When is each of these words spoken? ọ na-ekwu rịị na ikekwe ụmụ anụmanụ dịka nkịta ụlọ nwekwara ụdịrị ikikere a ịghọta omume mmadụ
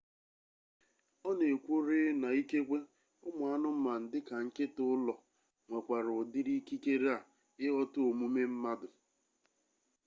ọ 1.27 1.29
na-ekwu 1.37 1.73
rịị 1.87 2.07
na 2.21 2.27
ikekwe 2.41 2.77
ụmụ 3.27 3.43
anụmanụ 3.53 4.05
dịka 4.11 4.35
nkịta 4.45 4.81
ụlọ 4.93 5.13
nwekwara 5.67 6.09
ụdịrị 6.19 6.53
ikikere 6.59 7.07
a 7.17 7.17
ịghọta 7.63 7.99
omume 8.09 8.41
mmadụ 8.51 8.87